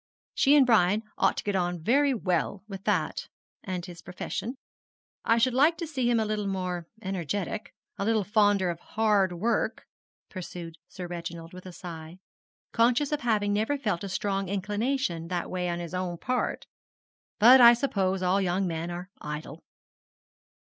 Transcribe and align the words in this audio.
She 0.33 0.55
and 0.55 0.65
Brian 0.65 1.03
ought 1.19 1.37
to 1.37 1.43
get 1.43 1.55
on 1.55 1.77
very 1.79 2.11
well 2.11 2.63
with 2.67 2.85
that, 2.85 3.27
and 3.63 3.85
his 3.85 4.01
profession. 4.01 4.55
I 5.23 5.37
should 5.37 5.53
like 5.53 5.77
to 5.77 5.85
see 5.85 6.09
him 6.09 6.19
a 6.19 6.25
little 6.25 6.47
more 6.47 6.87
energetic 7.03 7.75
a 7.99 8.05
little 8.05 8.23
fonder 8.23 8.71
of 8.71 8.79
hard 8.79 9.31
work,' 9.33 9.85
pursued 10.27 10.79
Sir 10.89 11.05
Reginald, 11.05 11.53
with 11.53 11.67
a 11.67 11.71
sigh, 11.71 12.17
conscious 12.71 13.11
of 13.11 13.21
having 13.21 13.53
never 13.53 13.77
felt 13.77 14.03
a 14.03 14.09
strong 14.09 14.49
inclination 14.49 15.27
that 15.27 15.51
way 15.51 15.69
on 15.69 15.77
his 15.77 15.93
own 15.93 16.17
part; 16.17 16.65
'but 17.37 17.61
I 17.61 17.75
suppose 17.75 18.23
all 18.23 18.41
young 18.41 18.65
men 18.65 18.89
are 18.89 19.11
idle.' 19.21 19.61